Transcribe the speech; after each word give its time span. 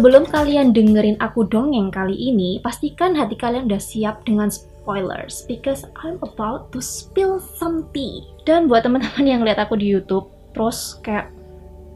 Sebelum 0.00 0.32
kalian 0.32 0.72
dengerin 0.72 1.20
aku 1.20 1.44
dongeng 1.44 1.92
kali 1.92 2.16
ini, 2.16 2.56
pastikan 2.64 3.12
hati 3.12 3.36
kalian 3.36 3.68
udah 3.68 3.76
siap 3.76 4.24
dengan 4.24 4.48
spoilers 4.48 5.44
because 5.44 5.84
I'm 6.00 6.16
about 6.24 6.72
to 6.72 6.80
spill 6.80 7.36
some 7.36 7.84
tea. 7.92 8.24
Dan 8.48 8.64
buat 8.64 8.88
teman-teman 8.88 9.28
yang 9.28 9.44
lihat 9.44 9.60
aku 9.60 9.76
di 9.76 9.92
YouTube, 9.92 10.32
terus 10.56 10.96
kayak, 11.04 11.28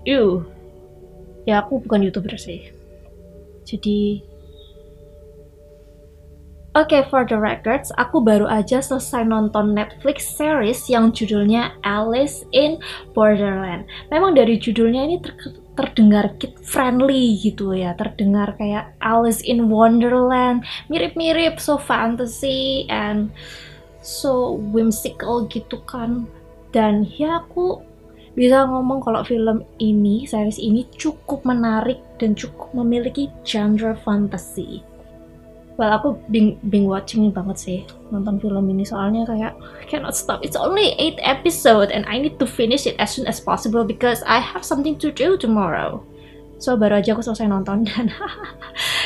ew, 0.05 0.45
ya 1.49 1.65
aku 1.65 1.81
bukan 1.81 2.05
youtuber 2.05 2.37
sih. 2.37 2.69
Jadi 3.65 4.21
Oke, 6.77 7.01
okay, 7.01 7.03
for 7.09 7.25
the 7.25 7.41
records, 7.41 7.89
aku 7.97 8.21
baru 8.21 8.45
aja 8.45 8.85
selesai 8.85 9.25
nonton 9.25 9.73
Netflix 9.73 10.29
series 10.29 10.93
yang 10.93 11.09
judulnya 11.09 11.73
Alice 11.89 12.45
in 12.53 12.77
Borderland. 13.17 13.89
Memang 14.13 14.37
dari 14.37 14.61
judulnya 14.61 15.09
ini 15.09 15.17
ter 15.25 15.33
terdengar 15.75 16.39
kid 16.39 16.55
friendly 16.63 17.35
gitu 17.39 17.75
ya, 17.75 17.93
terdengar 17.99 18.55
kayak 18.55 18.95
Alice 19.03 19.43
in 19.43 19.67
Wonderland, 19.67 20.63
mirip-mirip 20.87 21.59
so 21.59 21.77
fantasy 21.77 22.87
and 22.89 23.35
so 24.01 24.55
whimsical 24.71 25.51
gitu 25.51 25.83
kan. 25.85 26.31
Dan 26.71 27.07
ya 27.07 27.43
aku 27.43 27.83
bisa 28.35 28.67
ngomong 28.67 29.03
kalau 29.03 29.23
film 29.23 29.63
ini, 29.79 30.27
series 30.27 30.59
ini 30.59 30.87
cukup 30.99 31.47
menarik 31.47 32.03
dan 32.19 32.35
cukup 32.35 32.71
memiliki 32.75 33.31
genre 33.47 33.95
fantasy 34.03 34.94
well 35.77 35.91
aku 35.91 36.15
bing 36.31 36.57
bing 36.71 36.87
watching 36.87 37.35
banget 37.35 37.57
sih 37.59 37.79
nonton 38.15 38.39
film 38.39 38.71
ini. 38.71 38.87
Soalnya 38.87 39.27
kayak 39.27 39.53
I 39.59 39.85
cannot 39.91 40.15
stop. 40.15 40.43
It's 40.47 40.59
only 40.59 40.95
8 40.99 41.19
episode 41.23 41.91
and 41.91 42.07
I 42.07 42.23
need 42.23 42.39
to 42.39 42.47
finish 42.47 42.87
it 42.87 42.95
as 43.03 43.15
soon 43.15 43.27
as 43.27 43.43
possible 43.43 43.83
because 43.83 44.23
I 44.27 44.39
have 44.39 44.63
something 44.63 44.99
to 45.03 45.11
do 45.11 45.35
tomorrow. 45.35 46.03
So 46.63 46.79
baru 46.79 47.03
aja 47.03 47.19
aku 47.19 47.23
selesai 47.27 47.51
nonton. 47.51 47.85
Dan 47.89 48.07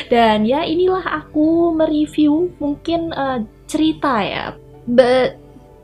dan 0.09 0.47
ya 0.47 0.63
inilah 0.63 1.03
aku 1.03 1.75
mereview 1.75 2.53
mungkin 2.61 3.11
uh, 3.13 3.43
cerita 3.67 4.21
ya. 4.23 4.45
But 4.89 5.37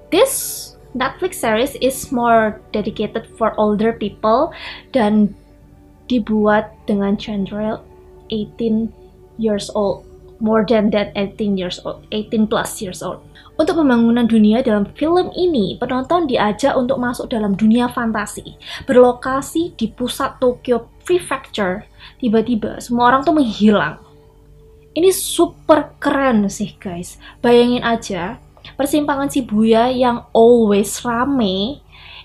this 0.09 0.73
Netflix 0.95 1.44
series 1.44 1.75
is 1.83 2.09
more 2.16 2.64
dedicated 2.72 3.27
for 3.36 3.52
older 3.59 3.92
people 3.92 4.55
dan 4.95 5.36
dibuat 6.08 6.72
dengan 6.88 7.20
genre 7.20 7.83
18 8.31 8.88
years 9.36 9.67
old 9.75 10.08
more 10.39 10.67
than 10.67 10.91
that 10.91 11.16
18 11.16 11.55
years 11.55 11.80
old, 11.83 12.03
18 12.11 12.47
plus 12.47 12.81
years 12.81 13.00
old. 13.03 13.23
Untuk 13.55 13.80
pembangunan 13.80 14.28
dunia 14.28 14.59
dalam 14.59 14.83
film 15.00 15.31
ini, 15.31 15.80
penonton 15.80 16.27
diajak 16.27 16.75
untuk 16.75 17.00
masuk 17.00 17.31
dalam 17.31 17.55
dunia 17.55 17.88
fantasi. 17.88 18.59
Berlokasi 18.83 19.72
di 19.80 19.88
pusat 19.88 20.36
Tokyo 20.44 20.92
Prefecture, 21.08 21.88
tiba-tiba 22.19 22.83
semua 22.83 23.16
orang 23.16 23.23
tuh 23.23 23.31
menghilang. 23.31 23.95
Ini 24.95 25.11
super 25.11 25.95
keren 26.00 26.47
sih 26.52 26.75
guys. 26.75 27.16
Bayangin 27.39 27.83
aja, 27.83 28.39
persimpangan 28.75 29.31
Shibuya 29.31 29.92
yang 29.92 30.27
always 30.36 31.03
rame, 31.03 31.80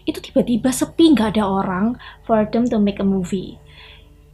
itu 0.07 0.19
tiba-tiba 0.19 0.75
sepi 0.75 1.15
nggak 1.15 1.39
ada 1.39 1.45
orang 1.47 1.95
for 2.27 2.43
them 2.51 2.67
to 2.67 2.79
make 2.83 2.99
a 2.99 3.07
movie. 3.07 3.59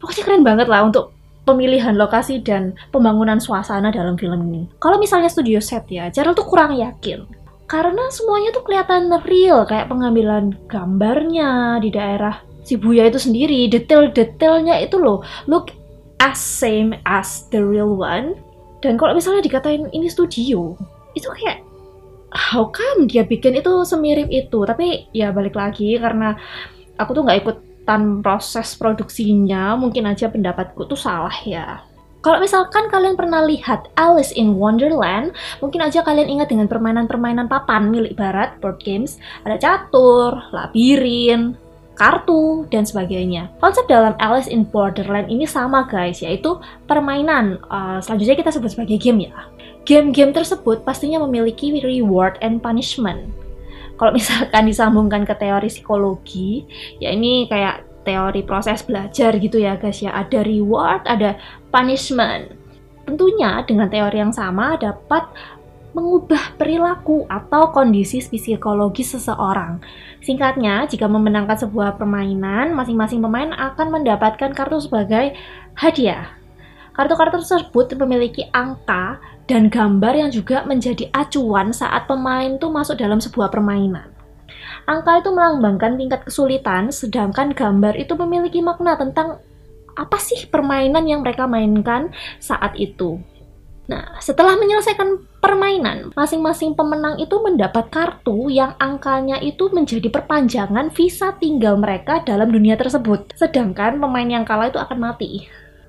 Pokoknya 0.01 0.23
keren 0.25 0.45
banget 0.45 0.69
lah 0.69 0.85
untuk 0.85 1.16
pemilihan 1.47 1.95
lokasi 1.95 2.43
dan 2.43 2.75
pembangunan 2.91 3.39
suasana 3.39 3.95
dalam 3.95 4.19
film 4.19 4.51
ini. 4.51 4.63
Kalau 4.83 4.99
misalnya 4.99 5.31
studio 5.31 5.63
set 5.63 5.87
ya, 5.87 6.11
Cheryl 6.11 6.35
tuh 6.35 6.45
kurang 6.45 6.75
yakin. 6.75 7.25
Karena 7.71 8.11
semuanya 8.11 8.51
tuh 8.55 8.67
kelihatan 8.67 9.11
real, 9.27 9.67
kayak 9.67 9.91
pengambilan 9.91 10.55
gambarnya 10.67 11.79
di 11.83 11.91
daerah 11.91 12.43
Shibuya 12.67 13.07
itu 13.07 13.23
sendiri, 13.23 13.71
detail-detailnya 13.71 14.83
itu 14.83 14.99
loh, 14.99 15.23
look 15.47 15.71
as 16.19 16.39
same 16.43 16.99
as 17.07 17.47
the 17.55 17.63
real 17.63 17.95
one. 17.95 18.35
Dan 18.83 18.99
kalau 18.99 19.15
misalnya 19.15 19.43
dikatain 19.47 19.87
ini 19.95 20.11
studio, 20.11 20.75
itu 21.15 21.27
kayak 21.31 21.63
how 22.35 22.67
come 22.69 23.07
dia 23.07 23.23
bikin 23.23 23.55
itu 23.55 23.71
semirip 23.87 24.27
itu? 24.31 24.67
Tapi 24.67 25.11
ya 25.15 25.31
balik 25.31 25.55
lagi 25.55 25.95
karena 25.95 26.35
aku 26.99 27.11
tuh 27.15 27.23
nggak 27.23 27.39
ikut 27.47 27.57
tan 27.87 28.21
proses 28.21 28.75
produksinya, 28.75 29.79
mungkin 29.79 30.11
aja 30.11 30.27
pendapatku 30.29 30.85
tuh 30.91 30.99
salah 30.99 31.35
ya. 31.47 31.81
Kalau 32.27 32.43
misalkan 32.43 32.91
kalian 32.91 33.15
pernah 33.15 33.47
lihat 33.47 33.87
Alice 33.95 34.35
in 34.35 34.59
Wonderland, 34.59 35.31
mungkin 35.63 35.79
aja 35.79 36.03
kalian 36.03 36.27
ingat 36.27 36.51
dengan 36.51 36.67
permainan-permainan 36.67 37.47
papan 37.47 37.87
milik 37.87 38.19
barat, 38.19 38.59
board 38.59 38.83
games, 38.83 39.23
ada 39.47 39.55
catur, 39.63 40.35
labirin, 40.51 41.55
kartu, 41.95 42.67
dan 42.67 42.83
sebagainya. 42.83 43.47
Konsep 43.63 43.87
dalam 43.87 44.19
Alice 44.19 44.51
in 44.51 44.67
Borderland 44.67 45.31
ini 45.31 45.47
sama 45.47 45.87
guys, 45.87 46.19
yaitu 46.19 46.59
permainan. 46.91 47.63
Uh, 47.71 48.03
selanjutnya 48.03 48.35
kita 48.35 48.51
sebut 48.51 48.75
sebagai 48.75 48.99
game 48.99 49.31
ya. 49.31 49.47
Game-game 49.87 50.35
tersebut 50.35 50.83
pastinya 50.83 51.23
memiliki 51.23 51.79
reward 51.79 52.43
and 52.43 52.59
punishment 52.59 53.46
kalau 53.97 54.13
misalkan 54.17 54.69
disambungkan 54.69 55.25
ke 55.25 55.35
teori 55.37 55.69
psikologi, 55.73 56.65
ya 57.01 57.13
ini 57.13 57.49
kayak 57.49 58.05
teori 58.07 58.47
proses 58.47 58.87
belajar 58.87 59.35
gitu 59.37 59.59
ya 59.59 59.75
guys 59.81 59.99
ya. 59.99 60.15
Ada 60.15 60.47
reward, 60.47 61.03
ada 61.09 61.35
punishment. 61.75 62.55
Tentunya 63.03 63.63
dengan 63.67 63.91
teori 63.91 64.19
yang 64.23 64.35
sama 64.35 64.79
dapat 64.79 65.27
mengubah 65.97 66.61
perilaku 66.61 67.25
atau 67.25 67.73
kondisi 67.73 68.21
psikologi 68.21 69.01
seseorang. 69.01 69.81
Singkatnya, 70.21 70.85
jika 70.85 71.09
memenangkan 71.09 71.57
sebuah 71.57 71.97
permainan, 71.97 72.77
masing-masing 72.77 73.25
pemain 73.25 73.57
akan 73.57 73.97
mendapatkan 73.97 74.53
kartu 74.53 74.77
sebagai 74.77 75.33
hadiah. 75.73 76.36
Kartu-kartu 76.97 77.45
tersebut 77.45 77.93
memiliki 78.01 78.49
angka 78.57 79.21
dan 79.45 79.69
gambar 79.69 80.17
yang 80.17 80.31
juga 80.33 80.65
menjadi 80.65 81.13
acuan 81.13 81.69
saat 81.71 82.09
pemain 82.09 82.57
tuh 82.57 82.73
masuk 82.73 82.97
dalam 82.97 83.21
sebuah 83.21 83.53
permainan. 83.53 84.09
Angka 84.89 85.21
itu 85.21 85.29
melambangkan 85.29 86.01
tingkat 86.01 86.25
kesulitan, 86.25 86.89
sedangkan 86.89 87.53
gambar 87.53 88.01
itu 88.01 88.17
memiliki 88.17 88.65
makna 88.65 88.97
tentang 88.97 89.45
apa 89.93 90.17
sih 90.17 90.49
permainan 90.49 91.05
yang 91.05 91.21
mereka 91.21 91.45
mainkan 91.45 92.09
saat 92.41 92.73
itu. 92.81 93.21
Nah, 93.87 94.19
setelah 94.19 94.59
menyelesaikan 94.59 95.39
permainan, 95.39 96.11
masing-masing 96.19 96.75
pemenang 96.75 97.23
itu 97.23 97.39
mendapat 97.39 97.87
kartu 97.93 98.51
yang 98.51 98.75
angkanya 98.83 99.39
itu 99.39 99.71
menjadi 99.71 100.11
perpanjangan 100.11 100.91
visa 100.91 101.31
tinggal 101.39 101.79
mereka 101.79 102.19
dalam 102.27 102.51
dunia 102.51 102.75
tersebut. 102.75 103.37
Sedangkan 103.39 104.03
pemain 104.03 104.27
yang 104.27 104.43
kalah 104.43 104.75
itu 104.75 104.81
akan 104.83 104.99
mati 104.99 105.47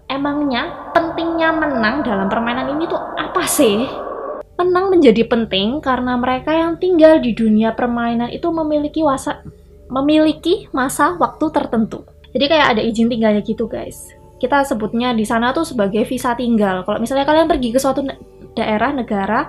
emangnya 0.08 0.92
pentingnya 0.96 1.52
menang 1.52 2.02
dalam 2.02 2.28
permainan 2.32 2.74
ini 2.76 2.88
tuh 2.88 3.00
apa 3.20 3.44
sih? 3.44 3.86
Menang 4.58 4.90
menjadi 4.90 5.22
penting 5.30 5.84
karena 5.84 6.18
mereka 6.18 6.50
yang 6.50 6.82
tinggal 6.82 7.22
di 7.22 7.38
dunia 7.38 7.78
permainan 7.78 8.34
itu 8.34 8.50
memiliki 8.50 9.06
wasa 9.06 9.46
memiliki 9.88 10.68
masa 10.74 11.16
waktu 11.16 11.46
tertentu. 11.54 12.04
Jadi 12.34 12.46
kayak 12.50 12.68
ada 12.76 12.82
izin 12.84 13.08
tinggalnya 13.08 13.40
gitu, 13.46 13.70
guys. 13.70 14.12
Kita 14.38 14.62
sebutnya 14.66 15.16
di 15.16 15.24
sana 15.24 15.56
tuh 15.56 15.64
sebagai 15.64 16.04
visa 16.06 16.36
tinggal. 16.36 16.84
Kalau 16.84 17.00
misalnya 17.00 17.26
kalian 17.26 17.48
pergi 17.48 17.70
ke 17.74 17.80
suatu 17.80 18.04
daerah 18.54 18.94
negara, 18.94 19.46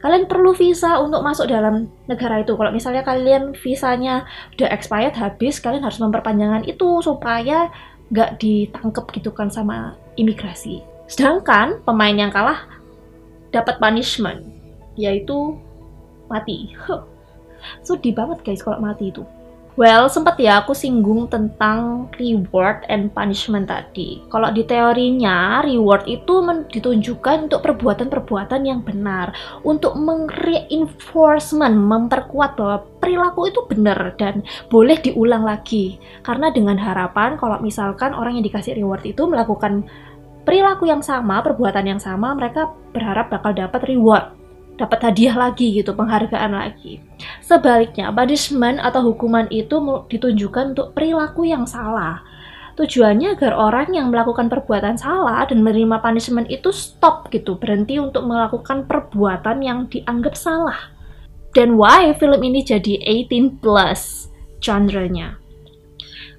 kalian 0.00 0.26
perlu 0.26 0.54
visa 0.54 0.98
untuk 0.98 1.22
masuk 1.22 1.50
dalam 1.50 1.90
negara 2.06 2.42
itu. 2.42 2.54
Kalau 2.54 2.70
misalnya 2.70 3.02
kalian 3.06 3.54
visanya 3.54 4.26
udah 4.58 4.68
expired 4.70 5.14
habis, 5.14 5.58
kalian 5.62 5.82
harus 5.82 5.98
memperpanjangkan 6.02 6.66
itu 6.66 7.02
supaya 7.02 7.70
nggak 8.12 8.42
ditangkep 8.42 9.04
gitu 9.20 9.30
kan 9.32 9.48
sama 9.48 9.96
imigrasi. 10.16 10.84
Sedangkan 11.06 11.84
pemain 11.84 12.16
yang 12.16 12.32
kalah 12.32 12.64
dapat 13.52 13.76
punishment, 13.76 14.48
yaitu 14.96 15.56
mati. 16.26 16.72
Sedih 17.86 18.16
banget 18.16 18.42
guys 18.42 18.64
kalau 18.64 18.80
mati 18.80 19.12
itu. 19.12 19.22
Well, 19.72 20.12
sempat 20.12 20.36
ya 20.36 20.60
aku 20.60 20.76
singgung 20.76 21.32
tentang 21.32 22.12
reward 22.20 22.84
and 22.92 23.08
punishment 23.08 23.72
tadi. 23.72 24.20
Kalau 24.28 24.52
di 24.52 24.68
teorinya, 24.68 25.64
reward 25.64 26.04
itu 26.04 26.44
ditunjukkan 26.44 27.48
untuk 27.48 27.64
perbuatan-perbuatan 27.64 28.68
yang 28.68 28.84
benar, 28.84 29.32
untuk 29.64 29.96
mengreinforcement, 29.96 31.72
memperkuat 31.72 32.52
bahwa 32.60 32.84
perilaku 33.00 33.48
itu 33.48 33.64
benar 33.64 34.12
dan 34.20 34.44
boleh 34.68 35.00
diulang 35.00 35.48
lagi. 35.48 35.96
Karena 36.20 36.52
dengan 36.52 36.76
harapan 36.76 37.40
kalau 37.40 37.56
misalkan 37.64 38.12
orang 38.12 38.36
yang 38.36 38.44
dikasih 38.44 38.76
reward 38.76 39.00
itu 39.08 39.24
melakukan 39.24 39.88
perilaku 40.42 40.90
yang 40.90 41.00
sama, 41.00 41.42
perbuatan 41.42 41.96
yang 41.96 42.00
sama, 42.02 42.34
mereka 42.34 42.70
berharap 42.92 43.30
bakal 43.32 43.54
dapat 43.54 43.82
reward 43.88 44.42
dapat 44.80 45.12
hadiah 45.12 45.36
lagi 45.36 45.68
gitu, 45.78 45.92
penghargaan 45.92 46.56
lagi. 46.56 46.98
Sebaliknya, 47.44 48.08
punishment 48.10 48.80
atau 48.80 49.12
hukuman 49.12 49.46
itu 49.52 49.78
ditunjukkan 50.08 50.74
untuk 50.74 50.96
perilaku 50.96 51.46
yang 51.46 51.68
salah. 51.68 52.24
Tujuannya 52.72 53.36
agar 53.36 53.52
orang 53.52 53.92
yang 53.92 54.08
melakukan 54.08 54.48
perbuatan 54.48 54.96
salah 54.96 55.44
dan 55.44 55.60
menerima 55.60 56.00
punishment 56.00 56.48
itu 56.48 56.72
stop 56.72 57.28
gitu, 57.28 57.60
berhenti 57.60 58.00
untuk 58.00 58.24
melakukan 58.24 58.88
perbuatan 58.88 59.60
yang 59.60 59.78
dianggap 59.92 60.32
salah. 60.32 60.88
Dan 61.52 61.76
why 61.76 62.16
film 62.16 62.40
ini 62.40 62.64
jadi 62.64 62.96
18 63.28 63.60
plus 63.60 64.32
genre-nya? 64.64 65.41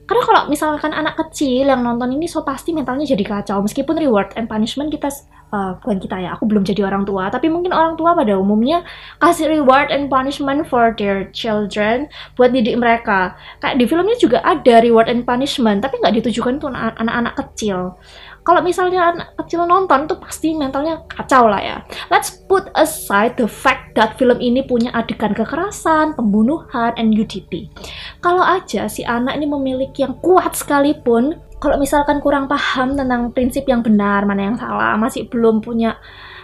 Karena 0.04 0.24
kalau 0.28 0.42
misalkan 0.52 0.92
anak 0.92 1.16
kecil 1.16 1.72
yang 1.72 1.80
nonton 1.80 2.12
ini 2.12 2.28
so 2.28 2.44
pasti 2.44 2.76
mentalnya 2.76 3.08
jadi 3.08 3.24
kacau. 3.24 3.64
Meskipun 3.64 3.96
reward 3.96 4.36
and 4.36 4.52
punishment 4.52 4.92
kita 4.92 5.08
uh, 5.56 5.80
bukan 5.80 5.98
kita 6.04 6.20
ya 6.20 6.36
aku 6.36 6.44
belum 6.44 6.68
jadi 6.68 6.84
orang 6.84 7.08
tua. 7.08 7.32
Tapi 7.32 7.48
mungkin 7.48 7.72
orang 7.72 7.96
tua 7.96 8.12
pada 8.12 8.36
umumnya 8.36 8.84
kasih 9.24 9.48
reward 9.48 9.96
and 9.96 10.12
punishment 10.12 10.68
for 10.68 10.92
their 11.00 11.32
children 11.32 12.12
buat 12.36 12.52
didik 12.52 12.76
mereka. 12.76 13.40
Kayak 13.64 13.80
di 13.80 13.86
filmnya 13.88 14.18
juga 14.20 14.44
ada 14.44 14.84
reward 14.84 15.08
and 15.08 15.24
punishment 15.24 15.80
tapi 15.80 16.04
nggak 16.04 16.20
ditujukan 16.20 16.60
untuk 16.60 16.76
anak-anak 16.76 17.40
kecil 17.40 17.96
kalau 18.44 18.60
misalnya 18.60 19.16
anak 19.16 19.28
kecil 19.40 19.64
nonton 19.64 20.04
tuh 20.08 20.20
pasti 20.20 20.52
mentalnya 20.52 21.00
kacau 21.08 21.48
lah 21.48 21.64
ya. 21.64 21.78
Let's 22.12 22.44
put 22.48 22.68
aside 22.76 23.40
the 23.40 23.48
fact 23.48 23.96
that 23.96 24.20
film 24.20 24.40
ini 24.44 24.68
punya 24.68 24.92
adegan 24.92 25.32
kekerasan, 25.32 26.20
pembunuhan, 26.20 26.92
and 27.00 27.16
nudity. 27.16 27.72
Kalau 28.20 28.44
aja 28.44 28.92
si 28.92 29.08
anak 29.08 29.40
ini 29.40 29.48
memiliki 29.48 30.04
yang 30.04 30.20
kuat 30.20 30.60
sekalipun, 30.60 31.40
kalau 31.64 31.80
misalkan 31.80 32.20
kurang 32.20 32.52
paham 32.52 33.00
tentang 33.00 33.32
prinsip 33.32 33.64
yang 33.64 33.80
benar, 33.80 34.28
mana 34.28 34.52
yang 34.52 34.60
salah, 34.60 35.00
masih 35.00 35.32
belum 35.32 35.64
punya 35.64 35.96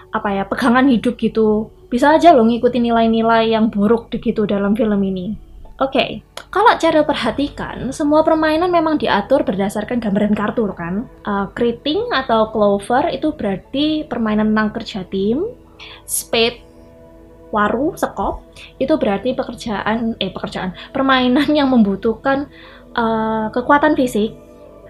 apa 0.10 0.34
ya 0.34 0.44
pegangan 0.48 0.88
hidup 0.88 1.20
gitu, 1.20 1.70
bisa 1.92 2.16
aja 2.16 2.32
loh 2.32 2.48
ngikutin 2.48 2.82
nilai-nilai 2.82 3.52
yang 3.54 3.68
buruk 3.68 4.08
gitu 4.10 4.48
dalam 4.48 4.72
film 4.74 5.04
ini. 5.04 5.49
Oke, 5.80 5.96
okay. 5.96 6.12
Kalau 6.50 6.74
cara 6.82 7.06
perhatikan, 7.06 7.94
semua 7.94 8.26
permainan 8.26 8.74
memang 8.74 8.98
diatur 8.98 9.46
berdasarkan 9.46 10.02
gambaran 10.02 10.34
kartu 10.34 10.66
kan. 10.74 11.06
Uh, 11.22 11.46
kriting 11.54 12.10
atau 12.10 12.50
clover 12.50 13.06
itu 13.14 13.30
berarti 13.38 14.02
permainan 14.10 14.50
tentang 14.50 14.74
kerja 14.74 15.06
tim. 15.14 15.46
Spade, 16.10 16.66
waru, 17.54 17.94
sekop 17.94 18.42
itu 18.82 18.98
berarti 18.98 19.38
pekerjaan 19.38 20.18
eh 20.18 20.34
pekerjaan 20.34 20.74
permainan 20.90 21.54
yang 21.54 21.70
membutuhkan 21.70 22.50
uh, 22.98 23.54
kekuatan 23.54 23.94
fisik. 23.94 24.34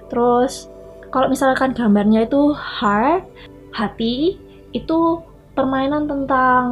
Terus 0.07 0.71
kalau 1.11 1.27
misalkan 1.27 1.75
gambarnya 1.75 2.23
itu 2.23 2.55
heart, 2.55 3.27
hati 3.75 4.39
itu 4.71 5.19
permainan 5.59 6.07
tentang 6.07 6.63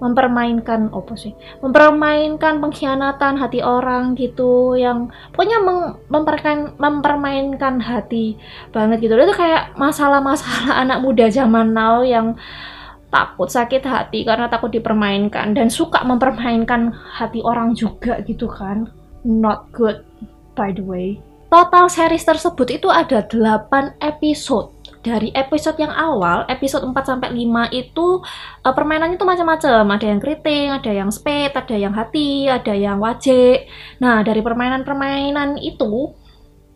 mempermainkan 0.00 0.88
apa 0.90 1.14
sih 1.14 1.36
mempermainkan 1.60 2.58
pengkhianatan 2.58 3.36
hati 3.36 3.60
orang 3.60 4.16
gitu 4.16 4.74
yang 4.74 5.12
pokoknya 5.36 5.60
mempermainkan 6.08 6.74
mempermainkan 6.80 7.78
hati 7.84 8.40
banget 8.72 9.04
gitu. 9.04 9.14
Itu 9.14 9.36
kayak 9.36 9.76
masalah-masalah 9.76 10.80
anak 10.82 11.04
muda 11.04 11.28
zaman 11.28 11.76
now 11.76 12.00
yang 12.00 12.34
takut 13.10 13.50
sakit 13.50 13.82
hati 13.84 14.22
karena 14.22 14.46
takut 14.48 14.70
dipermainkan 14.72 15.52
dan 15.52 15.68
suka 15.68 16.00
mempermainkan 16.06 16.94
hati 16.94 17.44
orang 17.44 17.76
juga 17.76 18.22
gitu 18.24 18.48
kan. 18.48 18.88
Not 19.26 19.68
good 19.76 20.00
by 20.56 20.72
the 20.72 20.82
way. 20.82 21.20
Total 21.50 21.90
series 21.90 22.22
tersebut 22.22 22.70
itu 22.70 22.86
ada 22.86 23.26
8 23.26 23.98
episode 23.98 24.70
dari 25.00 25.32
episode 25.32 25.80
yang 25.80 25.92
awal, 25.96 26.44
episode 26.52 26.84
4 26.84 26.92
sampai 26.92 27.32
5 27.32 27.72
itu 27.72 28.20
uh, 28.64 28.74
permainannya 28.76 29.16
itu 29.16 29.24
macam-macam. 29.24 29.84
Ada 29.96 30.06
yang 30.12 30.20
keriting, 30.20 30.68
ada 30.76 30.90
yang 30.92 31.08
spade, 31.08 31.56
ada 31.56 31.76
yang 31.76 31.96
hati, 31.96 32.52
ada 32.52 32.76
yang 32.76 33.00
wajik. 33.00 33.64
Nah, 34.04 34.20
dari 34.20 34.44
permainan-permainan 34.44 35.56
itu 35.64 36.12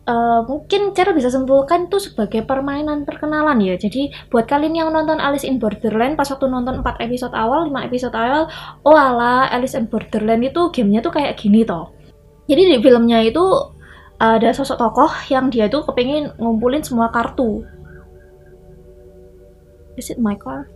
uh, 0.09 0.41
mungkin 0.41 0.97
cara 0.97 1.13
bisa 1.13 1.29
simpulkan 1.29 1.85
itu 1.85 2.01
sebagai 2.01 2.41
permainan 2.49 3.05
perkenalan 3.05 3.61
ya. 3.61 3.77
Jadi 3.77 4.09
buat 4.33 4.49
kalian 4.49 4.73
yang 4.73 4.89
nonton 4.89 5.21
Alice 5.21 5.45
in 5.45 5.61
Borderland 5.61 6.17
pas 6.17 6.25
waktu 6.25 6.49
nonton 6.49 6.81
4 6.81 7.05
episode 7.05 7.33
awal, 7.37 7.69
5 7.69 7.89
episode 7.93 8.15
awal, 8.17 8.49
oh 8.81 8.97
ala 8.97 9.53
Alice 9.53 9.77
in 9.77 9.85
Borderland 9.85 10.41
itu 10.41 10.73
gamenya 10.73 11.05
tuh 11.05 11.13
kayak 11.13 11.37
gini 11.37 11.61
toh. 11.61 11.93
Jadi 12.49 12.73
di 12.73 12.77
filmnya 12.81 13.21
itu 13.21 13.41
ada 14.17 14.49
sosok 14.55 14.81
tokoh 14.81 15.11
yang 15.27 15.51
dia 15.51 15.67
tuh 15.67 15.83
kepingin 15.85 16.33
ngumpulin 16.39 16.79
semua 16.79 17.11
kartu 17.11 17.67
Is 19.95 20.11
it 20.11 20.19
my 20.19 20.35
car? 20.35 20.67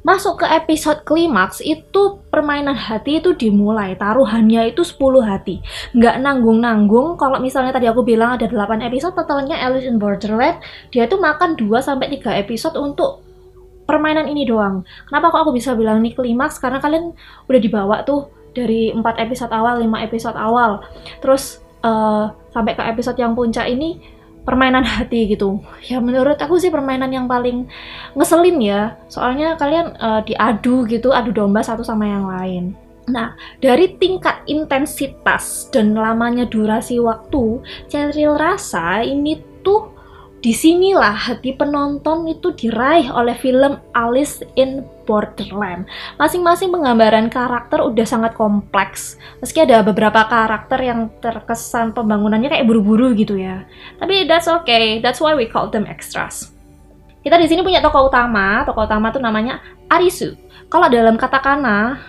Masuk 0.00 0.40
ke 0.40 0.46
episode 0.48 1.04
klimaks 1.04 1.60
itu 1.60 2.24
permainan 2.32 2.72
hati 2.72 3.20
itu 3.20 3.36
dimulai. 3.36 3.92
Taruhannya 4.00 4.72
itu 4.72 4.80
10 4.80 5.20
hati. 5.20 5.60
Nggak 5.92 6.24
nanggung-nanggung. 6.24 7.20
Kalau 7.20 7.36
misalnya 7.36 7.76
tadi 7.76 7.84
aku 7.84 8.00
bilang 8.00 8.40
ada 8.40 8.48
8 8.48 8.80
episode 8.80 9.12
totalnya 9.12 9.60
Alice 9.60 9.84
in 9.84 10.00
Borderland 10.00 10.64
dia 10.88 11.04
tuh 11.04 11.20
makan 11.20 11.52
2 11.52 11.68
sampai 11.84 12.08
3 12.16 12.40
episode 12.40 12.80
untuk 12.80 13.20
permainan 13.84 14.24
ini 14.24 14.48
doang. 14.48 14.88
Kenapa 15.04 15.36
kok 15.36 15.40
aku 15.44 15.52
bisa 15.52 15.76
bilang 15.76 16.00
ini 16.00 16.16
klimaks? 16.16 16.56
Karena 16.56 16.80
kalian 16.80 17.12
udah 17.52 17.60
dibawa 17.60 18.00
tuh 18.00 18.32
dari 18.56 18.88
4 18.96 19.04
episode 19.20 19.52
awal 19.52 19.84
5 19.84 20.06
episode 20.08 20.36
awal. 20.40 20.80
Terus 21.20 21.60
uh, 21.84 22.32
sampai 22.56 22.72
ke 22.72 22.82
episode 22.88 23.20
yang 23.20 23.36
puncak 23.36 23.68
ini 23.68 24.00
permainan 24.44 24.82
hati 24.82 25.30
gitu. 25.30 25.60
Ya 25.86 26.00
menurut 26.00 26.40
aku 26.40 26.56
sih 26.56 26.72
permainan 26.72 27.12
yang 27.12 27.26
paling 27.28 27.68
ngeselin 28.16 28.58
ya. 28.60 28.96
Soalnya 29.06 29.54
kalian 29.60 29.96
uh, 30.00 30.20
diadu 30.24 30.88
gitu 30.88 31.12
adu 31.12 31.30
domba 31.30 31.60
satu 31.60 31.84
sama 31.84 32.08
yang 32.08 32.26
lain. 32.26 32.64
Nah, 33.10 33.34
dari 33.58 33.98
tingkat 33.98 34.46
intensitas 34.46 35.66
dan 35.74 35.98
lamanya 35.98 36.46
durasi 36.46 37.02
waktu, 37.02 37.58
Cheryl 37.90 38.38
rasa 38.38 39.02
ini 39.02 39.42
tuh 39.66 39.99
di 40.40 40.56
sinilah 40.56 41.12
hati 41.12 41.52
penonton 41.52 42.24
itu 42.24 42.56
diraih 42.56 43.12
oleh 43.12 43.36
film 43.36 43.76
Alice 43.92 44.40
in 44.56 44.80
Borderland. 45.04 45.84
Masing-masing 46.16 46.72
penggambaran 46.72 47.28
karakter 47.28 47.84
udah 47.84 48.06
sangat 48.08 48.32
kompleks. 48.32 49.20
Meski 49.44 49.60
ada 49.68 49.84
beberapa 49.84 50.24
karakter 50.24 50.80
yang 50.80 51.12
terkesan 51.20 51.92
pembangunannya 51.92 52.48
kayak 52.48 52.64
buru-buru 52.64 53.12
gitu 53.12 53.36
ya. 53.36 53.68
Tapi 54.00 54.24
that's 54.24 54.48
okay. 54.48 55.04
That's 55.04 55.20
why 55.20 55.36
we 55.36 55.44
call 55.44 55.68
them 55.68 55.84
extras. 55.84 56.56
Kita 57.20 57.36
di 57.36 57.44
sini 57.44 57.60
punya 57.60 57.84
tokoh 57.84 58.08
utama. 58.08 58.64
Tokoh 58.64 58.88
utama 58.88 59.12
tuh 59.12 59.20
namanya 59.20 59.60
Arisu. 59.92 60.40
Kalau 60.72 60.88
dalam 60.88 61.20
katakana 61.20 62.00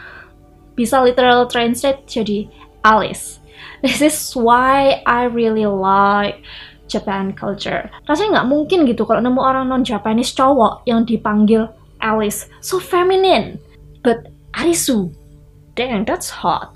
bisa 0.71 1.03
literal 1.03 1.51
translate 1.51 2.07
jadi 2.07 2.47
Alice. 2.79 3.43
This 3.83 3.99
is 3.99 4.17
why 4.37 5.03
I 5.03 5.27
really 5.27 5.67
like 5.67 6.45
Japan 6.91 7.31
culture. 7.31 7.87
Rasanya 8.03 8.43
nggak 8.43 8.49
mungkin 8.51 8.83
gitu 8.83 9.07
kalau 9.07 9.23
nemu 9.23 9.39
orang 9.39 9.65
non 9.71 9.87
Japanese 9.87 10.35
cowok 10.35 10.83
yang 10.83 11.07
dipanggil 11.07 11.71
Alice, 12.03 12.51
so 12.59 12.81
feminine. 12.81 13.61
But 14.03 14.33
Arisu, 14.57 15.13
dang 15.77 16.03
that's 16.03 16.33
hot. 16.33 16.75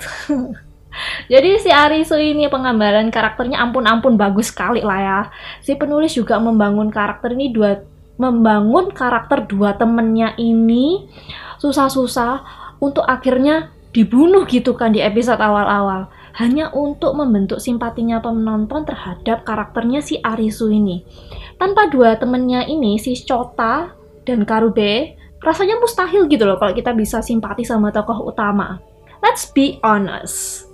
Jadi 1.32 1.60
si 1.60 1.68
Arisu 1.68 2.16
ini 2.16 2.48
penggambaran 2.48 3.12
karakternya 3.12 3.60
ampun-ampun 3.60 4.16
bagus 4.16 4.54
sekali 4.54 4.80
lah 4.80 5.00
ya. 5.02 5.20
Si 5.60 5.76
penulis 5.76 6.16
juga 6.16 6.40
membangun 6.40 6.88
karakter 6.88 7.36
ini 7.36 7.52
dua 7.52 7.84
membangun 8.16 8.96
karakter 8.96 9.44
dua 9.44 9.76
temennya 9.76 10.40
ini 10.40 11.12
susah-susah 11.60 12.48
untuk 12.80 13.04
akhirnya 13.04 13.76
dibunuh 13.92 14.48
gitu 14.48 14.76
kan 14.76 14.96
di 14.96 15.04
episode 15.04 15.40
awal-awal 15.40 16.08
hanya 16.36 16.68
untuk 16.76 17.16
membentuk 17.16 17.64
simpatinya 17.64 18.20
penonton 18.20 18.84
terhadap 18.84 19.48
karakternya 19.48 20.04
si 20.04 20.20
Arisu 20.20 20.68
ini. 20.68 21.08
Tanpa 21.56 21.88
dua 21.88 22.20
temennya 22.20 22.68
ini, 22.68 23.00
si 23.00 23.16
Chota 23.16 23.96
dan 24.28 24.44
Karube, 24.44 25.16
rasanya 25.40 25.80
mustahil 25.80 26.28
gitu 26.28 26.44
loh 26.44 26.60
kalau 26.60 26.76
kita 26.76 26.92
bisa 26.92 27.24
simpati 27.24 27.64
sama 27.64 27.94
tokoh 27.96 28.28
utama. 28.28 28.84
Let's 29.24 29.48
be 29.48 29.80
honest, 29.80 30.68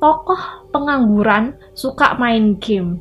tokoh 0.00 0.72
pengangguran 0.72 1.60
suka 1.76 2.16
main 2.16 2.56
game. 2.56 2.96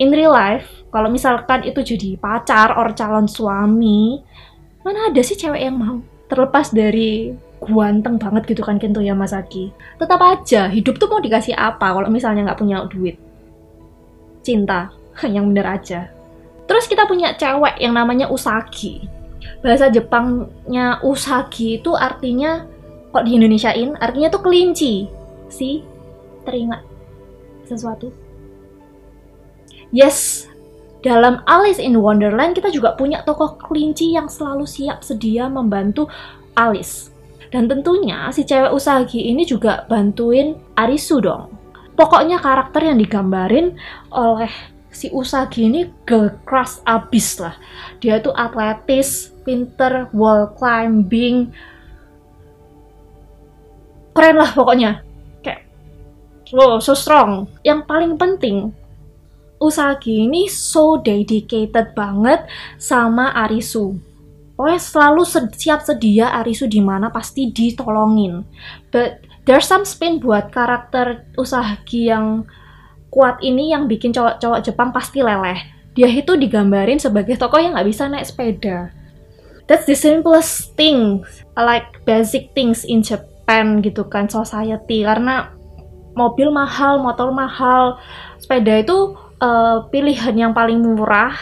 In 0.00 0.08
real 0.16 0.32
life, 0.32 0.64
kalau 0.88 1.12
misalkan 1.12 1.60
itu 1.68 1.84
jadi 1.84 2.16
pacar 2.16 2.72
or 2.72 2.96
calon 2.96 3.28
suami, 3.28 4.16
mana 4.80 5.12
ada 5.12 5.20
sih 5.20 5.36
cewek 5.36 5.60
yang 5.60 5.76
mau? 5.76 6.00
Terlepas 6.24 6.72
dari 6.72 7.36
guanteng 7.60 8.16
banget 8.16 8.48
gitu 8.48 8.64
kan 8.64 8.80
Kento 8.80 9.04
Yamasaki. 9.04 9.70
Tetap 10.00 10.20
aja 10.24 10.72
hidup 10.72 10.96
tuh 10.96 11.12
mau 11.12 11.20
dikasih 11.20 11.52
apa 11.52 11.92
kalau 11.92 12.08
misalnya 12.08 12.48
nggak 12.50 12.60
punya 12.60 12.82
duit. 12.88 13.20
Cinta, 14.40 14.88
yang 15.34 15.52
bener 15.52 15.68
aja. 15.68 16.08
Terus 16.64 16.88
kita 16.88 17.04
punya 17.04 17.36
cewek 17.36 17.76
yang 17.78 17.92
namanya 17.92 18.32
Usagi. 18.32 19.04
Bahasa 19.60 19.92
Jepangnya 19.92 21.04
Usagi 21.04 21.82
itu 21.82 21.92
artinya 21.92 22.64
kok 23.12 23.26
di 23.28 23.36
Indonesiain 23.36 23.92
artinya 24.00 24.32
tuh 24.32 24.40
kelinci. 24.40 25.10
Si 25.52 25.84
teringat 26.48 26.80
sesuatu. 27.68 28.08
Yes, 29.90 30.46
dalam 31.02 31.42
Alice 31.50 31.82
in 31.82 31.98
Wonderland 31.98 32.54
kita 32.54 32.70
juga 32.70 32.94
punya 32.94 33.26
tokoh 33.26 33.58
kelinci 33.58 34.14
yang 34.14 34.30
selalu 34.30 34.62
siap 34.64 35.02
sedia 35.02 35.50
membantu 35.50 36.06
Alice. 36.54 37.10
Dan 37.50 37.66
tentunya 37.66 38.30
si 38.30 38.46
cewek 38.46 38.70
Usagi 38.70 39.26
ini 39.26 39.42
juga 39.42 39.82
bantuin 39.90 40.54
Arisu 40.78 41.18
dong. 41.18 41.50
Pokoknya 41.98 42.38
karakter 42.38 42.86
yang 42.86 42.96
digambarin 42.96 43.74
oleh 44.14 44.50
si 44.90 45.10
Usagi 45.10 45.66
ini 45.66 45.90
girl 46.06 46.30
crush 46.46 46.78
abis 46.86 47.42
lah. 47.42 47.58
Dia 47.98 48.22
tuh 48.22 48.32
atletis, 48.32 49.34
pinter, 49.42 50.06
wall 50.14 50.54
climbing. 50.54 51.50
Keren 54.14 54.36
lah 54.38 54.50
pokoknya. 54.54 55.02
Kayak, 55.42 55.66
wow, 56.54 56.78
so 56.78 56.94
strong. 56.94 57.50
Yang 57.66 57.80
paling 57.90 58.14
penting, 58.14 58.70
Usagi 59.60 60.24
ini 60.24 60.48
so 60.48 60.96
dedicated 61.02 61.92
banget 61.92 62.46
sama 62.80 63.34
Arisu. 63.44 64.09
Pokoknya 64.60 64.76
selalu 64.76 65.24
siap 65.56 65.80
sedia 65.80 66.36
Arisu 66.36 66.68
di 66.68 66.84
mana 66.84 67.08
pasti 67.08 67.48
ditolongin. 67.48 68.44
But 68.92 69.24
there's 69.48 69.64
some 69.64 69.88
spin 69.88 70.20
buat 70.20 70.52
karakter 70.52 71.24
Usagi 71.40 72.12
yang 72.12 72.44
kuat 73.08 73.40
ini 73.40 73.72
yang 73.72 73.88
bikin 73.88 74.12
cowok-cowok 74.12 74.60
Jepang 74.60 74.92
pasti 74.92 75.24
leleh. 75.24 75.64
Dia 75.96 76.12
itu 76.12 76.36
digambarin 76.36 77.00
sebagai 77.00 77.40
tokoh 77.40 77.56
yang 77.56 77.72
nggak 77.72 77.88
bisa 77.88 78.04
naik 78.12 78.28
sepeda. 78.28 78.92
That's 79.64 79.88
the 79.88 79.96
simplest 79.96 80.76
thing, 80.76 81.24
like 81.56 82.04
basic 82.04 82.52
things 82.52 82.84
in 82.84 83.00
Japan 83.00 83.80
gitu 83.80 84.12
kan, 84.12 84.28
society. 84.28 85.08
Karena 85.08 85.56
mobil 86.12 86.52
mahal, 86.52 87.00
motor 87.00 87.32
mahal, 87.32 87.96
sepeda 88.36 88.84
itu 88.84 89.16
uh, 89.40 89.88
pilihan 89.88 90.36
yang 90.36 90.52
paling 90.52 90.84
murah 90.84 91.32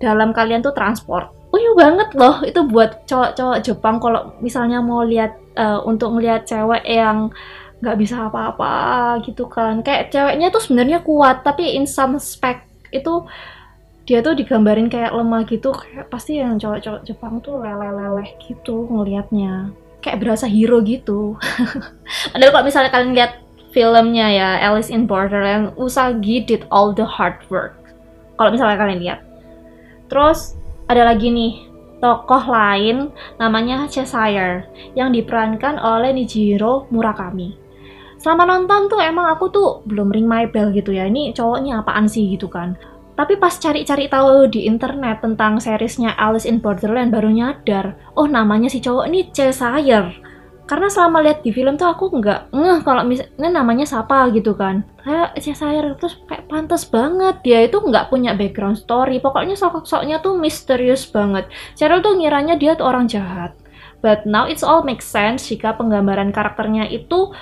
dalam 0.00 0.32
kalian 0.32 0.64
tuh 0.64 0.72
transport. 0.72 1.41
Unyu 1.52 1.76
banget 1.76 2.08
loh 2.16 2.40
itu 2.48 2.60
buat 2.64 3.04
cowok-cowok 3.04 3.58
Jepang 3.60 4.00
kalau 4.00 4.32
misalnya 4.40 4.80
mau 4.80 5.04
lihat 5.04 5.36
uh, 5.60 5.84
untuk 5.84 6.16
ngelihat 6.16 6.48
cewek 6.48 6.80
yang 6.88 7.28
nggak 7.84 7.98
bisa 8.00 8.30
apa-apa 8.32 9.18
gitu 9.26 9.44
kan. 9.52 9.84
Kayak 9.84 10.08
ceweknya 10.08 10.48
tuh 10.48 10.64
sebenarnya 10.64 11.04
kuat 11.04 11.44
tapi 11.44 11.76
in 11.76 11.84
some 11.84 12.16
spec 12.16 12.64
itu 12.88 13.28
dia 14.08 14.24
tuh 14.24 14.32
digambarin 14.32 14.88
kayak 14.88 15.12
lemah 15.12 15.44
gitu 15.44 15.76
kayak 15.76 16.08
pasti 16.08 16.40
yang 16.40 16.56
cowok-cowok 16.56 17.02
Jepang 17.04 17.38
tuh 17.44 17.60
leleh-leleh 17.60 18.32
gitu 18.48 18.88
ngelihatnya. 18.88 19.76
Kayak 20.00 20.24
berasa 20.24 20.48
hero 20.48 20.80
gitu. 20.80 21.36
Padahal 22.32 22.50
kalau 22.50 22.64
misalnya 22.64 22.90
kalian 22.90 23.12
lihat 23.12 23.32
filmnya 23.76 24.26
ya 24.28 24.48
Alice 24.72 24.92
in 24.92 25.04
Borderland 25.08 25.76
Usagi 25.76 26.44
did 26.48 26.64
all 26.72 26.96
the 26.96 27.04
hard 27.04 27.36
work. 27.52 27.76
Kalau 28.40 28.48
misalnya 28.48 28.80
kalian 28.80 29.00
lihat. 29.04 29.20
Terus 30.08 30.56
ada 30.92 31.08
lagi 31.08 31.32
nih 31.32 31.72
tokoh 32.04 32.52
lain 32.52 33.08
namanya 33.40 33.88
Cheshire 33.88 34.68
yang 34.92 35.08
diperankan 35.08 35.80
oleh 35.80 36.12
Nijiro 36.12 36.84
Murakami. 36.92 37.56
Selama 38.20 38.44
nonton 38.44 38.92
tuh 38.92 39.00
emang 39.00 39.32
aku 39.32 39.48
tuh 39.48 39.68
belum 39.88 40.12
ring 40.12 40.28
my 40.28 40.46
bell 40.52 40.68
gitu 40.70 40.92
ya 40.92 41.08
ini 41.08 41.32
cowoknya 41.32 41.80
apaan 41.80 42.04
sih 42.04 42.36
gitu 42.36 42.52
kan. 42.52 42.76
Tapi 43.16 43.40
pas 43.40 43.56
cari-cari 43.56 44.08
tahu 44.08 44.52
di 44.52 44.68
internet 44.68 45.24
tentang 45.24 45.56
seriesnya 45.60 46.12
Alice 46.16 46.44
in 46.44 46.60
Borderland 46.60 47.12
baru 47.12 47.28
nyadar, 47.28 47.96
oh 48.16 48.28
namanya 48.28 48.68
si 48.68 48.80
cowok 48.80 49.08
ini 49.08 49.32
Cheshire 49.32 50.12
karena 50.62 50.86
selama 50.86 51.20
lihat 51.26 51.42
di 51.42 51.50
film 51.50 51.74
tuh 51.74 51.90
aku 51.90 52.08
nggak 52.22 52.54
ngeh 52.54 52.78
kalau 52.86 53.02
misalnya 53.02 53.50
namanya 53.50 53.82
siapa 53.82 54.30
gitu 54.30 54.54
kan. 54.54 54.86
Kayak 55.02 55.34
Cesare 55.42 55.90
terus 55.98 56.14
kayak 56.30 56.46
pantas 56.46 56.86
banget. 56.86 57.42
Dia 57.42 57.66
itu 57.66 57.82
nggak 57.82 58.08
punya 58.08 58.32
background 58.38 58.78
story. 58.78 59.18
Pokoknya 59.18 59.58
sosok-sosoknya 59.58 60.22
tuh 60.22 60.38
misterius 60.38 61.04
banget. 61.10 61.50
Cheryl 61.74 62.00
tuh 62.00 62.14
ngiranya 62.14 62.54
dia 62.54 62.78
tuh 62.78 62.86
orang 62.86 63.10
jahat. 63.10 63.58
But 64.02 64.22
now 64.26 64.46
it's 64.46 64.62
all 64.62 64.86
make 64.86 65.02
sense 65.02 65.46
jika 65.50 65.74
penggambaran 65.74 66.30
karakternya 66.30 66.86
itu 66.90 67.34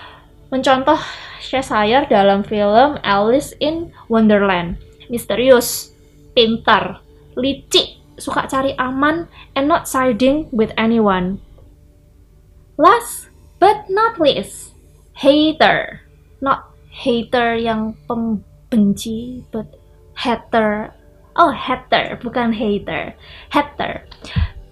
mencontoh 0.49 0.99
Cheshire 1.45 2.09
dalam 2.09 2.41
film 2.41 2.97
Alice 3.05 3.53
in 3.61 3.93
Wonderland. 4.09 4.81
Misterius 5.13 5.93
pintar 6.33 7.05
licik 7.37 8.01
suka 8.21 8.45
cari 8.49 8.77
aman 8.77 9.29
and 9.57 9.69
not 9.69 9.89
siding 9.89 10.49
with 10.53 10.71
anyone 10.77 11.41
Last 12.81 13.29
but 13.61 13.93
not 13.93 14.17
least, 14.17 14.73
hater. 15.13 16.01
Not 16.41 16.73
hater 16.89 17.53
yang 17.61 17.93
pembenci, 18.09 19.45
but 19.53 19.69
hater. 20.17 20.89
Oh, 21.37 21.53
hater, 21.53 22.17
bukan 22.25 22.57
hater. 22.57 23.13
Hater. 23.53 24.09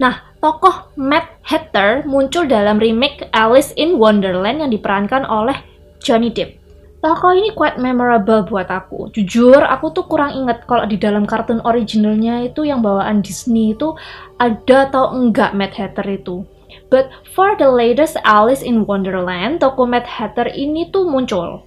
Nah, 0.01 0.25
tokoh 0.41 0.89
Matt 0.97 1.37
Hatter 1.45 2.09
muncul 2.09 2.49
dalam 2.49 2.81
remake 2.81 3.29
Alice 3.37 3.77
in 3.77 4.01
Wonderland 4.01 4.65
yang 4.65 4.73
diperankan 4.73 5.29
oleh 5.29 5.61
Johnny 6.01 6.33
Depp. 6.33 6.57
Tokoh 7.05 7.37
ini 7.37 7.53
quite 7.53 7.77
memorable 7.77 8.41
buat 8.49 8.73
aku. 8.73 9.13
Jujur, 9.13 9.61
aku 9.61 9.93
tuh 9.93 10.09
kurang 10.09 10.33
inget 10.33 10.65
kalau 10.65 10.89
di 10.89 10.97
dalam 10.97 11.29
kartun 11.29 11.61
originalnya 11.61 12.41
itu 12.41 12.65
yang 12.65 12.81
bawaan 12.81 13.21
Disney 13.21 13.77
itu 13.77 13.93
ada 14.41 14.89
atau 14.89 15.13
enggak 15.13 15.53
Matt 15.53 15.77
Hatter 15.77 16.09
itu. 16.09 16.49
But 16.89 17.11
for 17.37 17.57
the 17.57 17.69
latest 17.69 18.17
Alice 18.25 18.65
in 18.65 18.89
Wonderland, 18.89 19.61
toko 19.61 19.85
Mad 19.85 20.09
Hatter 20.09 20.49
ini 20.53 20.89
tuh 20.89 21.09
muncul. 21.09 21.65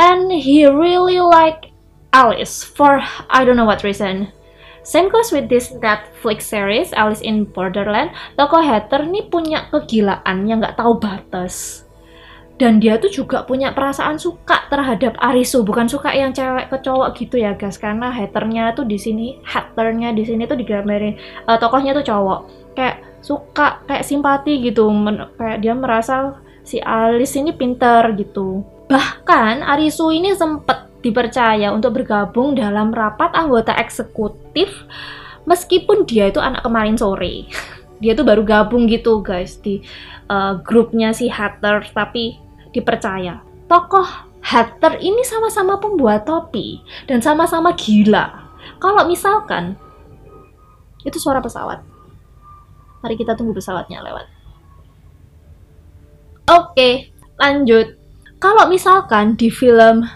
And 0.00 0.32
he 0.32 0.64
really 0.64 1.20
like 1.20 1.72
Alice 2.12 2.64
for 2.64 3.00
I 3.28 3.44
don't 3.44 3.56
know 3.56 3.68
what 3.68 3.84
reason. 3.84 4.32
Same 4.80 5.12
goes 5.12 5.28
with 5.28 5.52
this 5.52 5.76
Netflix 5.76 6.48
series 6.48 6.92
Alice 6.96 7.20
in 7.20 7.44
Borderland. 7.44 8.16
Toko 8.40 8.64
Hatter 8.64 9.04
ini 9.04 9.28
punya 9.28 9.68
kegilaan 9.68 10.48
yang 10.48 10.64
nggak 10.64 10.80
tahu 10.80 10.96
batas. 10.96 11.84
Dan 12.60 12.76
dia 12.76 13.00
tuh 13.00 13.08
juga 13.08 13.48
punya 13.48 13.72
perasaan 13.72 14.20
suka 14.20 14.68
terhadap 14.68 15.16
Arisu, 15.16 15.64
bukan 15.64 15.88
suka 15.88 16.12
yang 16.12 16.28
cewek 16.36 16.68
ke 16.68 16.76
cowok 16.84 17.16
gitu 17.16 17.40
ya 17.40 17.56
guys. 17.56 17.80
Karena 17.80 18.12
haternya 18.12 18.76
tuh 18.76 18.84
di 18.84 19.00
sini, 19.00 19.40
hatternya 19.48 20.12
di 20.12 20.28
sini 20.28 20.44
tuh 20.44 20.60
digambarin 20.60 21.16
uh, 21.48 21.56
tokohnya 21.56 21.96
tuh 21.96 22.04
cowok. 22.04 22.40
Kayak 22.76 23.00
suka 23.20 23.84
kayak 23.86 24.04
simpati 24.04 24.60
gitu. 24.64 24.88
Men 24.88 25.30
kayak 25.36 25.60
dia 25.64 25.72
merasa 25.76 26.40
si 26.64 26.80
Alice 26.80 27.36
ini 27.36 27.52
pinter 27.54 28.12
gitu. 28.16 28.64
Bahkan 28.90 29.62
Arisu 29.62 30.10
ini 30.10 30.34
sempat 30.34 30.90
dipercaya 31.00 31.72
untuk 31.72 31.96
bergabung 31.96 32.52
dalam 32.52 32.92
rapat 32.92 33.32
anggota 33.32 33.72
eksekutif 33.78 34.68
meskipun 35.48 36.04
dia 36.04 36.28
itu 36.28 36.42
anak 36.42 36.64
kemarin 36.64 36.96
sore. 36.96 37.48
Dia 38.00 38.16
tuh 38.16 38.24
baru 38.24 38.40
gabung 38.48 38.88
gitu 38.88 39.20
guys 39.20 39.60
di 39.60 39.84
uh, 40.32 40.56
grupnya 40.64 41.12
si 41.12 41.28
Hatter 41.28 41.84
tapi 41.92 42.40
dipercaya. 42.72 43.44
Tokoh 43.68 44.08
Hatter 44.40 44.96
ini 45.04 45.20
sama-sama 45.20 45.76
pembuat 45.76 46.24
topi 46.24 46.80
dan 47.04 47.20
sama-sama 47.20 47.76
gila. 47.76 48.48
Kalau 48.80 49.04
misalkan 49.04 49.76
itu 51.04 51.20
suara 51.20 51.44
pesawat 51.44 51.89
Mari 53.00 53.14
kita 53.16 53.36
tunggu 53.36 53.56
pesawatnya 53.56 54.04
lewat. 54.04 54.26
Oke, 56.50 57.14
lanjut. 57.38 57.96
Kalau 58.40 58.66
misalkan 58.66 59.36
di 59.36 59.52
film 59.52 60.08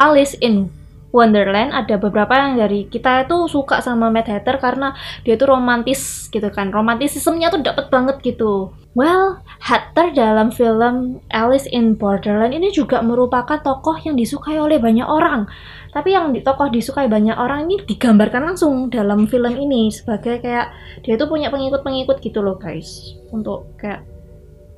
Alice 0.00 0.34
in 0.40 0.72
Wonderland 1.16 1.72
ada 1.72 1.96
beberapa 1.96 2.36
yang 2.36 2.60
dari 2.60 2.84
kita 2.92 3.24
itu 3.24 3.48
suka 3.48 3.80
sama 3.80 4.12
Mad 4.12 4.28
Hatter 4.28 4.60
karena 4.60 4.92
dia 5.24 5.40
tuh 5.40 5.56
romantis 5.56 6.28
gitu 6.28 6.52
kan. 6.52 6.68
Romantisismenya 6.68 7.48
tuh 7.48 7.64
dapet 7.64 7.88
banget 7.88 8.20
gitu. 8.20 8.76
Well, 8.92 9.40
Hatter 9.60 10.12
dalam 10.12 10.52
film 10.52 11.24
Alice 11.32 11.68
in 11.72 11.96
Borderland 11.96 12.52
ini 12.52 12.68
juga 12.72 13.00
merupakan 13.00 13.60
tokoh 13.60 13.96
yang 14.04 14.16
disukai 14.16 14.60
oleh 14.60 14.76
banyak 14.76 15.04
orang. 15.08 15.48
Tapi 15.96 16.12
yang 16.12 16.36
di 16.36 16.44
tokoh 16.44 16.68
disukai 16.68 17.08
banyak 17.08 17.32
orang 17.40 17.64
ini 17.64 17.80
digambarkan 17.88 18.52
langsung 18.52 18.92
dalam 18.92 19.24
film 19.24 19.56
ini 19.56 19.88
sebagai 19.88 20.44
kayak 20.44 20.68
dia 21.00 21.16
tuh 21.16 21.24
punya 21.24 21.48
pengikut-pengikut 21.48 22.20
gitu 22.20 22.44
loh 22.44 22.60
guys. 22.60 23.16
Untuk 23.32 23.72
kayak 23.80 24.04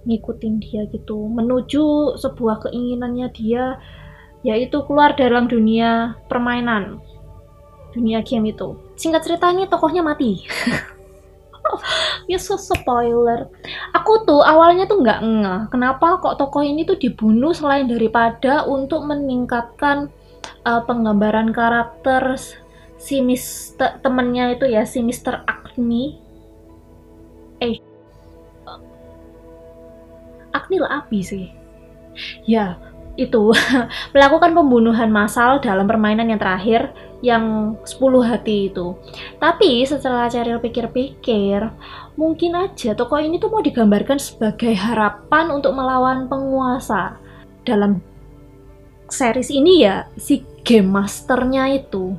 ngikutin 0.07 0.63
dia 0.63 0.87
gitu, 0.95 1.27
menuju 1.27 2.15
sebuah 2.23 2.71
keinginannya 2.71 3.27
dia 3.35 3.83
yaitu 4.47 4.79
keluar 4.87 5.19
dalam 5.19 5.51
dunia 5.51 6.15
permainan 6.31 7.03
dunia 7.91 8.23
game 8.23 8.55
itu. 8.55 8.79
Singkat 8.95 9.27
cerita 9.27 9.51
ini 9.51 9.67
tokohnya 9.67 10.07
mati. 10.07 10.39
Ya 12.29 12.41
so 12.41 12.57
spoiler. 12.57 13.45
Aku 13.93 14.25
tuh 14.25 14.41
awalnya 14.41 14.89
tuh 14.89 15.05
nggak 15.05 15.21
ngeh 15.21 15.61
kenapa 15.69 16.17
kok 16.21 16.41
tokoh 16.41 16.65
ini 16.65 16.89
tuh 16.89 16.97
dibunuh 16.97 17.53
selain 17.53 17.85
daripada 17.85 18.65
untuk 18.65 19.05
meningkatkan 19.05 20.09
uh, 20.67 20.83
penggambaran 20.85 21.51
karakter 21.55 22.37
si 22.99 23.23
Mister 23.23 24.03
temennya 24.03 24.59
itu 24.59 24.67
ya 24.67 24.83
si 24.83 25.01
Mister 25.01 25.47
Agni 25.47 26.19
eh 27.63 27.79
Agni 30.51 30.77
lah 30.83 31.05
api 31.05 31.19
sih 31.23 31.47
ya 32.45 32.79
itu 33.19 33.51
melakukan 34.15 34.55
pembunuhan 34.55 35.11
massal 35.11 35.59
dalam 35.59 35.91
permainan 35.91 36.31
yang 36.31 36.39
terakhir 36.39 36.95
yang 37.19 37.75
10 37.83 37.99
hati 38.23 38.71
itu. 38.71 38.95
Tapi 39.43 39.83
setelah 39.83 40.31
Cheryl 40.31 40.63
pikir-pikir, 40.63 41.67
mungkin 42.15 42.55
aja 42.55 42.95
toko 42.95 43.19
ini 43.19 43.43
tuh 43.43 43.51
mau 43.51 43.59
digambarkan 43.59 44.23
sebagai 44.23 44.71
harapan 44.79 45.51
untuk 45.51 45.75
melawan 45.75 46.31
penguasa. 46.31 47.19
Dalam 47.67 47.99
series 49.09 49.51
ini 49.53 49.85
ya, 49.85 50.07
si 50.17 50.45
game 50.65 50.89
masternya 50.89 51.69
itu 51.73 52.17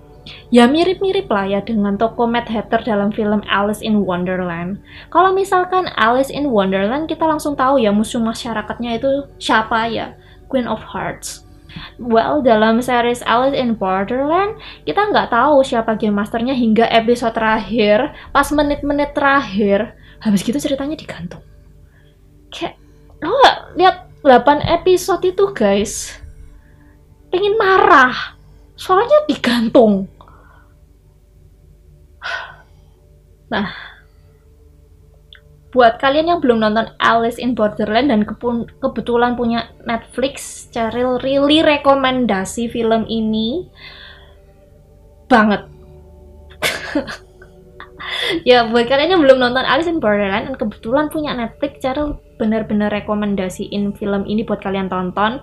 ya 0.49 0.65
mirip-mirip 0.69 1.29
lah 1.29 1.45
ya 1.45 1.59
dengan 1.61 1.97
toko 1.97 2.29
Mad 2.29 2.45
Hatter 2.49 2.85
dalam 2.85 3.09
film 3.13 3.41
Alice 3.49 3.81
in 3.81 4.05
Wonderland. 4.05 4.81
Kalau 5.13 5.33
misalkan 5.33 5.89
Alice 5.97 6.29
in 6.29 6.49
Wonderland 6.49 7.09
kita 7.09 7.25
langsung 7.25 7.53
tahu 7.57 7.81
ya 7.81 7.93
musuh 7.93 8.21
masyarakatnya 8.21 9.01
itu 9.01 9.25
siapa 9.41 9.89
ya 9.89 10.13
Queen 10.49 10.65
of 10.65 10.81
Hearts. 10.81 11.45
Well, 12.01 12.41
dalam 12.41 12.81
series 12.81 13.21
Alice 13.29 13.53
in 13.53 13.77
Borderland, 13.77 14.57
kita 14.89 15.13
nggak 15.13 15.29
tahu 15.29 15.61
siapa 15.61 15.93
game 16.01 16.17
masternya 16.17 16.57
hingga 16.57 16.89
episode 16.89 17.37
terakhir, 17.37 18.09
pas 18.33 18.49
menit-menit 18.49 19.13
terakhir, 19.13 19.93
habis 20.17 20.41
gitu 20.41 20.57
ceritanya 20.57 20.97
digantung. 20.97 21.45
Kayak, 22.49 22.73
lo 23.21 23.37
lihat 23.77 24.09
8 24.25 24.65
episode 24.65 25.21
itu 25.29 25.45
guys, 25.53 26.17
pengen 27.29 27.55
marah, 27.57 28.35
soalnya 28.75 29.25
digantung. 29.29 30.09
Nah, 33.49 33.65
buat 35.69 36.01
kalian 36.01 36.33
yang 36.33 36.39
belum 36.41 36.61
nonton 36.61 36.89
Alice 36.97 37.37
in 37.37 37.53
Borderland 37.53 38.09
dan 38.09 38.21
kebetulan 38.81 39.37
punya 39.37 39.69
Netflix, 39.85 40.65
Cheryl 40.73 41.21
really 41.21 41.61
rekomendasi 41.61 42.69
film 42.69 43.05
ini 43.05 43.69
banget. 45.29 45.65
ya 48.49 48.65
buat 48.65 48.89
kalian 48.89 49.17
yang 49.17 49.21
belum 49.21 49.37
nonton 49.37 49.65
Alice 49.65 49.89
in 49.89 50.01
Borderland 50.01 50.49
dan 50.49 50.55
kebetulan 50.57 51.09
punya 51.13 51.37
Netflix, 51.37 51.81
Cheryl 51.85 52.17
benar-benar 52.41 52.89
rekomendasiin 52.89 53.93
film 53.93 54.25
ini 54.25 54.41
buat 54.41 54.61
kalian 54.61 54.89
tonton. 54.89 55.41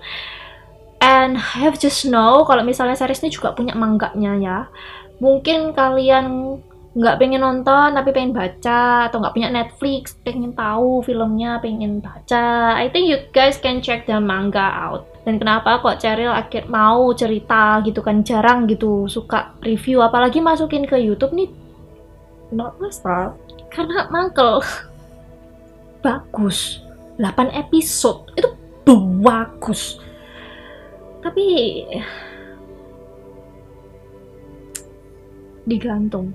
And 1.01 1.37
have 1.37 1.77
just 1.77 2.09
know 2.09 2.49
kalau 2.49 2.65
misalnya 2.65 2.97
series 2.97 3.21
ini 3.21 3.31
juga 3.33 3.53
punya 3.53 3.77
mangganya 3.77 4.33
ya. 4.41 4.59
Mungkin 5.21 5.77
kalian 5.77 6.57
nggak 6.97 7.21
pengen 7.21 7.45
nonton 7.45 7.93
tapi 7.93 8.09
pengen 8.09 8.33
baca 8.33 9.13
atau 9.13 9.21
nggak 9.21 9.37
punya 9.37 9.53
Netflix 9.53 10.17
pengen 10.25 10.57
tahu 10.57 11.05
filmnya 11.05 11.61
pengen 11.61 12.01
baca. 12.01 12.73
I 12.73 12.89
think 12.89 13.13
you 13.13 13.21
guys 13.37 13.61
can 13.61 13.85
check 13.85 14.09
the 14.09 14.17
manga 14.17 14.65
out. 14.65 15.05
Dan 15.29 15.37
kenapa 15.37 15.85
kok 15.85 16.01
Cheryl 16.01 16.33
akhir 16.33 16.73
mau 16.73 17.13
cerita 17.13 17.85
gitu 17.85 18.01
kan 18.01 18.25
jarang 18.25 18.65
gitu 18.65 19.05
suka 19.11 19.53
review. 19.61 20.01
Apalagi 20.01 20.41
masukin 20.41 20.89
ke 20.89 20.97
YouTube 20.97 21.37
nih 21.37 21.53
not 22.57 22.81
masalah 22.81 23.37
karena 23.69 24.09
mangkel. 24.09 24.65
Bagus. 26.05 26.81
8 27.21 27.49
episode. 27.57 28.29
Itu 28.37 28.53
bagus 28.87 29.99
tapi 31.27 31.83
digantung 35.67 36.31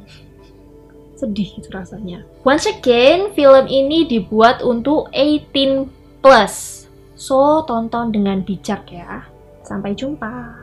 sedih 1.15 1.47
gitu 1.55 1.71
rasanya. 1.71 2.27
Once 2.43 2.67
again, 2.67 3.31
film 3.31 3.71
ini 3.71 4.03
dibuat 4.03 4.59
untuk 4.59 5.07
18 5.15 5.87
plus. 6.19 6.85
So, 7.15 7.63
tonton 7.69 8.11
dengan 8.11 8.41
bijak 8.43 8.89
ya. 8.91 9.29
Sampai 9.61 9.93
jumpa. 9.95 10.60